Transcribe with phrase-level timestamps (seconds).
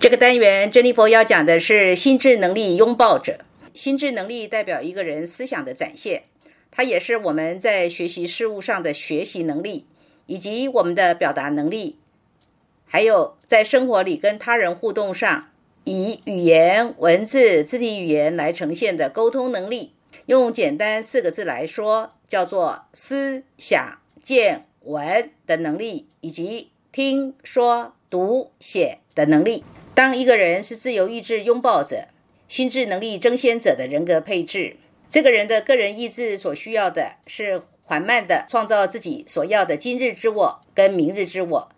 [0.00, 3.40] 这个单元，珍妮佛要讲的是心智能力拥抱者。
[3.74, 6.22] 心智能力代表一个人思想的展现，
[6.70, 9.84] 它也是我们在学习事物上的学习能力，
[10.24, 11.98] 以及我们的表达能力，
[12.86, 15.50] 还有在生活里跟他人互动上，
[15.84, 19.92] 以语言、文字、肢体语言来呈现的沟通能力。
[20.24, 29.62] 用简单四个字来说，叫做思想、见、闻的能力，以及听说、读写的能力。
[30.00, 32.08] 当一个人是自由意志拥抱者、
[32.48, 34.78] 心智能力争先者的人格配置，
[35.10, 41.68] 这个人的个人意志所需要的是缓慢的创造自己所要的今日之我跟明日之我，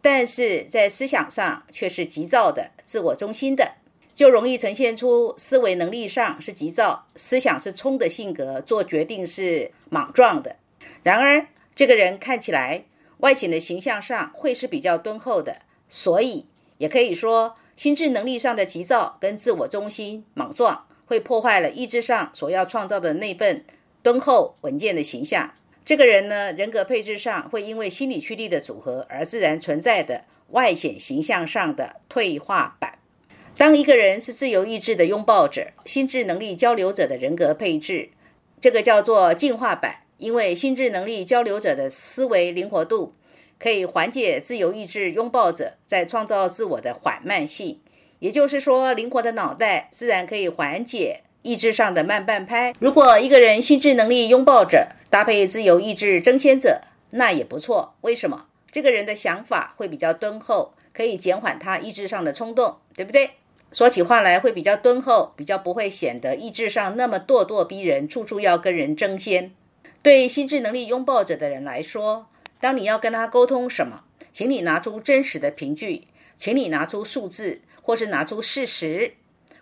[0.00, 3.72] 但是在思想上却是急躁的、自我中心的，
[4.14, 10.54] 就容易呈现出思维能力上是急躁、思想是冲的性格，做决定是莽撞的。
[11.02, 12.84] 然而，这个人看起来
[13.18, 16.46] 外显的形象上会是比较敦厚的，所以
[16.78, 17.56] 也可以说。
[17.76, 23.64] 心智能力上的急躁跟自我中心、莽撞，会破坏了意志上所要创造的那份
[24.02, 25.52] 敦厚稳健的形象。
[25.84, 32.98] 这个人呢，人格配置上会因为心理驱力的组合而自然存在的外显形象上的退化版。
[33.56, 38.10] 当一个人是自由意志的拥抱者、心智能力交流者的人格配置，
[38.60, 43.14] 这个叫做进化版，因为心智能力交流者的思维灵活度。
[43.62, 47.78] 可以缓解自由意志拥抱者在创造自我的缓慢性，
[48.18, 52.72] 也就是说，灵活的脑袋自然可以缓解意志上的慢半拍。
[52.80, 56.80] 如果一个人心智能力拥抱者搭配自由意志争先者，
[57.10, 57.94] 那也不错。
[58.00, 58.46] 为什么？
[58.72, 63.30] 这个人的想法会比较敦厚，可以减缓他意志上的冲动，对不对？
[63.70, 69.52] 说起话来会比较敦厚，比较不会显得意志上那么咄咄逼人，处处要跟人争先。
[70.02, 72.26] 对心智能力拥抱者的人来说。
[72.62, 76.04] 当你要跟他沟通什么，请你拿出真实的凭据，
[76.38, 79.14] 请你拿出数字，或是拿出事实，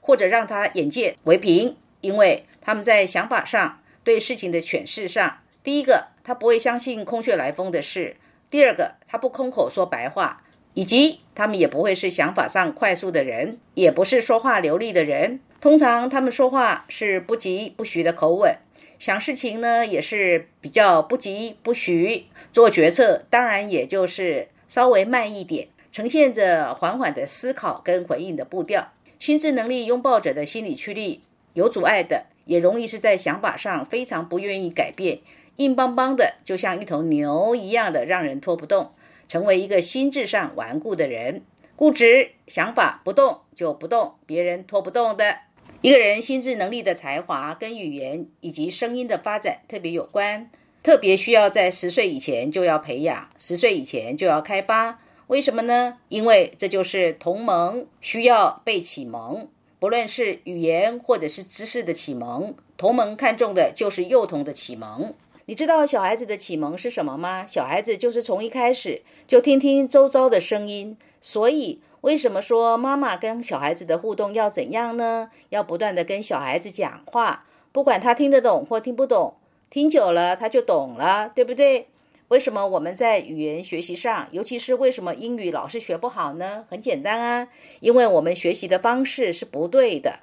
[0.00, 8.16] 或者让他眼界为凭，因为他们在想法上对事情的诠释上，第一个他不会相信空穴来风的事，
[8.50, 10.42] 第二个他不空口说白话，
[10.74, 18.56] 以及他们也不会是想法上快速的人，也不是说话流利的人，通常他们说话是不急不徐的口吻。
[18.98, 28.92] 想事情呢，也是比较不急不徐；做决策，当然也就是稍微慢一点，呈现着缓缓的思考跟回应的步调。
[29.20, 31.20] 心智能力拥抱者的心理驱力
[31.54, 35.20] 有阻碍的，也容易是在想法上非常不愿意改变，
[35.56, 38.90] 硬邦邦的，就像一头牛一样的，让人拖不动，
[39.28, 41.42] 成为一个心智上顽固的人，
[41.76, 45.38] 固执，想法不动就不动，别人拖不动的。
[45.80, 50.50] 一个人心智能力的才华跟语言以及声音的发展特别有关，
[50.82, 54.98] 特别需要在十岁以前就要培养，十岁以前就要开发。
[55.28, 55.98] 为什么呢？
[56.08, 59.46] 因为这就是同盟需要被启蒙，
[59.78, 65.14] 不论是语言或者是知识的启蒙，同盟看重的就是幼童的启蒙。
[65.48, 67.46] 你知道小孩子的启蒙是什么吗？
[67.48, 71.80] 小孩子就是从一开始就听听周遭的声音，所以。
[72.02, 75.30] 为什么说妈妈跟小孩子的互动要怎样呢？
[75.48, 79.34] 要不断的跟小孩子讲话，不管他听得懂或听不懂，
[79.68, 81.88] 听久了他就懂了，对不对？
[82.28, 86.66] 为什么我们在语言学习上，尤其是为什么英语老是学不好呢？
[86.68, 87.48] 很简单啊，
[87.80, 90.20] 因为我们学习的方式是不对的。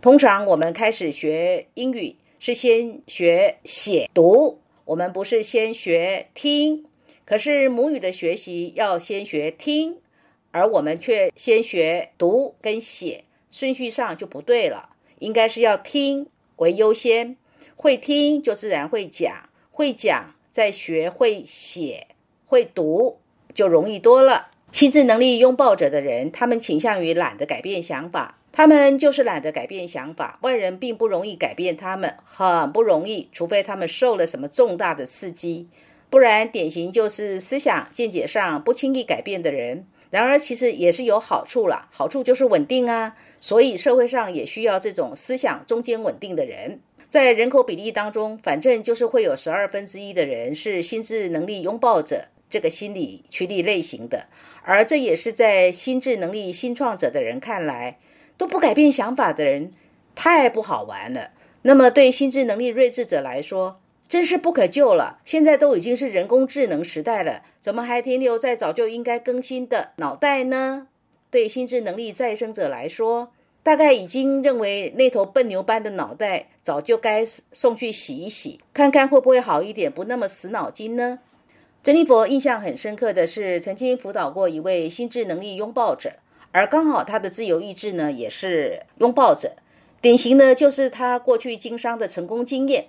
[0.00, 6.84] 通常我们开始学英语是先学写读，我们不是先学听。
[7.24, 9.98] 可是母语的学习要先学听。
[10.52, 14.88] 而我们却先学读跟写，顺序上就不对了，
[15.18, 17.36] 应该是要听为优先，
[17.74, 22.06] 会听就自然会讲，会讲再学会写
[22.46, 23.18] 会读
[23.54, 24.50] 就容易多了。
[24.72, 35.68] 心智能力拥抱者的人，他们倾向于懒得改变想法，他们就是懒得改变想法，外人并不容易改变他们，很不容易，除非他们受了什么重大的刺激，
[36.08, 39.84] 不然典型就是思想见解上不轻易改变的人。
[40.08, 43.14] 然而，其实也是有好处了，好处就是稳定啊。
[43.38, 46.80] 所以社会上也需要这种思想中间稳定的人。
[47.10, 54.28] 在人口比例当中，反正就是会有十二分之一的人是心智能力拥抱者这个心理驱力类型的，
[54.62, 57.98] 而这也是在心智能力新创者的人看来
[58.36, 59.72] 都不改变想法的人，
[60.14, 61.30] 太不好玩了。
[61.62, 65.18] 那么对心智能力睿智者来说，真是不可救了！
[65.24, 70.86] 现在都已经是人工智能时代了，怎么还停留在早就应该更新的脑袋呢？
[71.28, 73.32] 对心智能力再生者来说，
[73.64, 81.18] 大概已经认为那头笨牛般的脑袋早就该送去洗一洗，看看会不会好一点，不那么死脑筋呢？
[81.82, 86.12] 珍妮佛印象很深刻的是，曾经辅导过一位心智能力拥抱者，
[86.56, 89.56] 而刚好他的自由意志呢，也是拥抱者。
[90.00, 92.86] 典型的就是他过去经商的成功经验，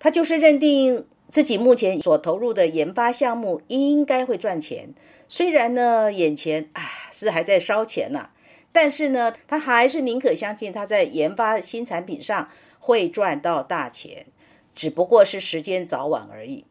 [0.00, 4.92] 他就是认定自己目前所投入的研发项目应该会赚钱。
[5.28, 6.82] 虽然呢，眼前啊
[7.12, 8.30] 是还在烧钱呢，
[8.72, 12.48] 但是呢，他还是宁可相信他在研发新产品上
[12.80, 14.26] 会赚到大钱，
[14.74, 16.64] 只不过是时间早晚而已。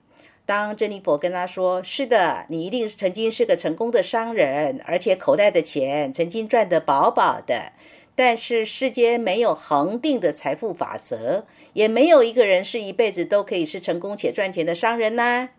[0.46, 7.72] 当珍妮佛跟他说：“是的，你一定是曾经是个成功的商人，而且口袋的钱曾经赚得饱饱的。
[8.16, 15.50] 但是世间没有恒定的财富法则，也没有一个人是一辈子都可以是成功且赚钱的商人呐。”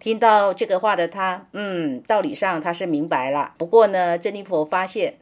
[0.00, 3.54] 听到这个话的他，嗯，道理上他是明白了。
[3.56, 5.18] 不过呢，珍妮佛发现，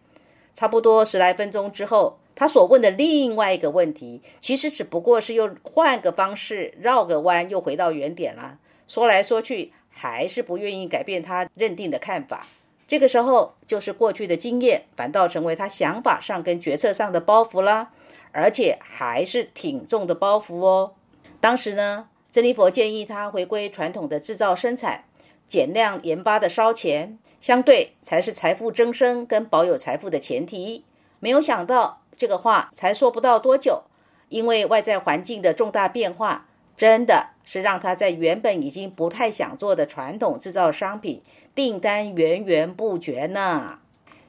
[0.55, 8.59] 差不多十来分钟之后，他所问的另外一个问题，其实只不过是又换个方式绕个弯，又回到原点了。
[8.91, 12.49] 说来说去，还是不愿意改变他认定的看法。
[12.89, 17.93] 这个时候，就是过去的经验反倒成为他想法上跟决策上的包袱啦，
[18.33, 20.95] 而且还是挺重的包袱哦。
[21.41, 25.05] 当时呢，珍妮佛建议他回归传统的制造生产，
[25.47, 30.85] 减量研发的烧钱，相对才是财富增生跟保有财富的前提。
[31.21, 33.85] 没有想到，这个话才说不到多久，
[34.31, 36.49] 因为外在环境的重大变化。
[36.77, 41.21] 真的是让他在原本已经不太想做的传统制造商品
[41.53, 43.81] 订单源源不绝呢。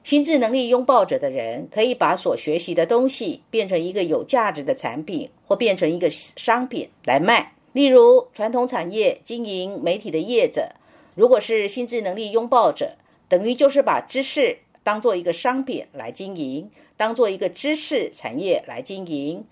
[0.02, 7.52] 心智能力拥抱者的人，可以把所学习的东西变成一个有价值的产品，或变成一个商品来卖。
[7.72, 10.74] 例如，传统产业经营媒体的业者，
[11.14, 12.96] 如果是心智能力拥抱者，
[13.28, 19.44] 等于就是把知识当做一个商品来经营，当做一个知识产业来经营。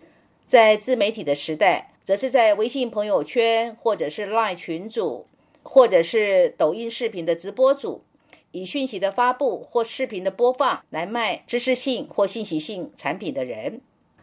[0.48, 1.89] 在自媒体的时代。
[2.04, 5.26] 则是在微信朋友圈，或者是 Line 群组，
[5.62, 8.02] 或者是抖音视频的直播组，
[8.52, 13.80] 以讯息的发布或视频的播放来卖知识性或信息性产品的人。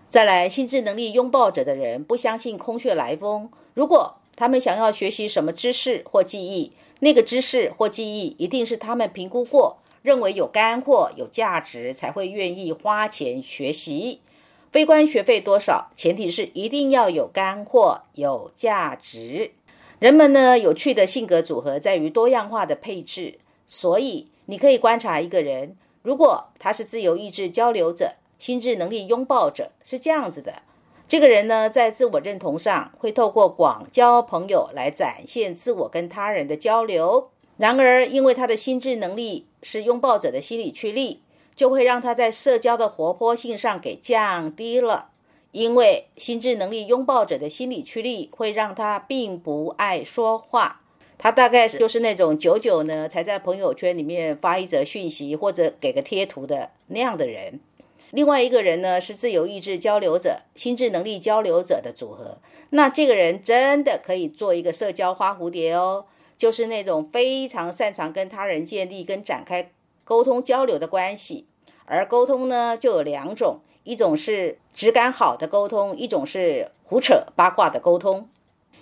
[0.10, 3.50] 再来，心智能力拥抱者的人不相信空穴来风。
[3.74, 6.72] 如果他们想要学习什么知识或记忆，
[7.02, 14.22] 那个知识或记忆一定是他们评估过，认为有干货、有价值，才会愿意花钱学习。
[14.78, 19.50] 非关学费多少，前提是一定要有干货、有价值。
[19.98, 23.40] 人们呢，有趣的性格组合在于多样化的配置。
[23.66, 30.62] 所以，你可以观察一个人，如果他是自由意志交流者、心智能力拥抱者，是这样子的。
[31.08, 37.32] 这个人呢，在自我认同上会透过广交朋友来展现自我跟他人的交流。
[37.58, 41.24] 然而，因为他的心智能力是拥抱者的心理驱力。
[41.58, 45.10] 就会让他在社交的活泼性上给降低了，
[45.52, 50.84] 因为心智能力拥抱者的心理驱力会让他并不爱说话。
[51.18, 57.60] 他大概就是那种久久呢才在朋友圈里面发一则讯息或者给个贴图的那样的人。
[58.12, 62.38] 另外一个人呢是自由意志交流者、心智能力交流者的组合。
[62.70, 66.06] 那这个人真的可以做一个社交花蝴蝶哦，
[66.38, 69.72] 就是那种非常擅长跟他人建立跟展开。
[70.04, 71.48] 沟通交流的关系，
[71.88, 78.30] 而沟通呢就有两种，一种是质感好的沟通，一种是胡扯八卦的沟通。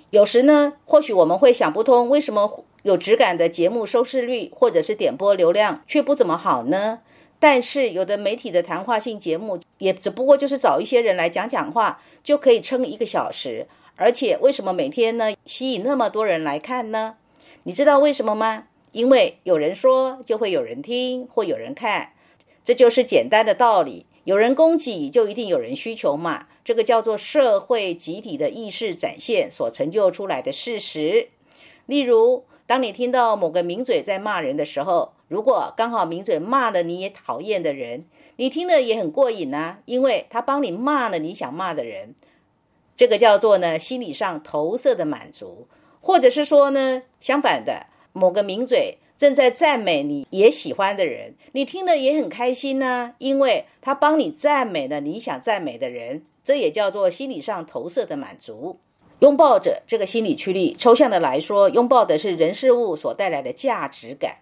[0.09, 6.99] 有时呢，或许我们会想不通，为什么有质感的节目收视率或者是点播流量却不怎么好呢？
[7.39, 17.17] 但是有的媒体的谈话性节目，也只不过就是找一些人来讲讲话，就可以撑一个小时，而且为什么每天呢吸引那么多人来看呢？
[17.63, 18.63] 你知道为什么吗？
[18.93, 22.13] 因为有人说，就会有人听或有人看，
[22.65, 24.07] 这就是简单的道理。
[24.25, 26.47] 有人供给，就一定有人需求嘛。
[26.63, 31.29] 这个叫做社会集体的意识展现所成就出来的事实。
[31.85, 38.05] 例如，当你听到某个名嘴在骂人的时候，如果刚好名嘴骂了你也讨厌的人，
[38.37, 42.15] 你听了也很过瘾啊，因为他帮你骂了你想骂的人。
[42.97, 45.67] 这个叫做呢心理上投射的满足，
[46.01, 47.85] 或者是说呢相反的。
[48.17, 58.79] 某个名嘴正在赞美你也喜欢的人，你听了也很开心呢，因为他帮你赞美了你想赞美的人，这也叫做心理上投射的满足。
[59.19, 64.39] 拥抱着这个心理驱力，抽象的来说，拥抱的是人事物所带来的价值感，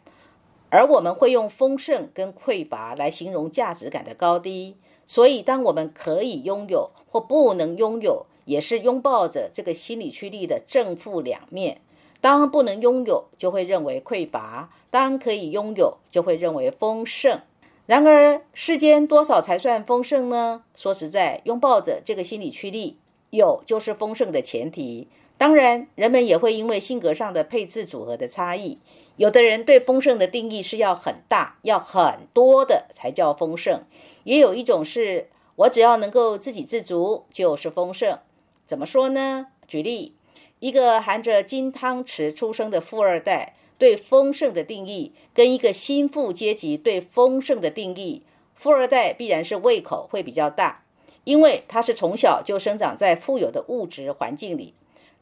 [0.69, 4.77] 而我们会用丰盛跟匮乏来形容价值感的高低。
[5.05, 11.81] 所以，当我们可以拥有或不能拥有，也是拥抱着这个心理驱力的正负两面。
[12.23, 17.41] 当不能拥有，就会认为匮乏；当可以拥有，就会认为丰盛。
[17.85, 20.63] 然而，世间多少才算丰盛呢？
[20.73, 22.97] 说实在，拥抱着这个心理驱力，
[23.31, 25.09] 有就是丰盛的前提。
[25.37, 28.79] 当然，人们也会因为性格上的配置组合的差异，
[29.17, 33.81] 有的人对丰盛的定义是要很大、要很多的才叫丰盛；
[34.23, 35.27] 也有一种是
[35.57, 38.17] 我只要能够自给自足就是丰盛。
[38.65, 39.47] 怎么说呢？
[39.67, 40.15] 举例，
[40.63, 48.23] 一个含着金汤匙出生的富二代对丰盛的定义，跟一个新富阶级对丰盛的定义，
[48.55, 50.85] 富二代必然是胃口会比较大，
[51.25, 54.73] 因为他是从小就生长在富有的物质环境里。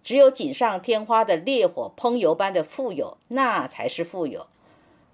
[0.03, 4.45] 只有锦上添花的烈火烹油般的富有，那才是富有。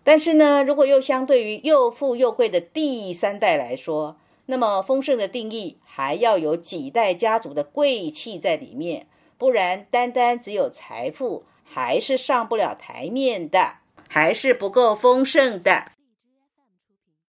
[0.03, 4.17] 但是呢，如果又相对于又富又贵的第三代来说，
[4.47, 9.07] 那么丰盛的定义还要有几代家族的贵气在里面，
[9.37, 13.75] 不然单单只有财富还是上不了台面的，
[14.09, 15.91] 还是不够丰盛的。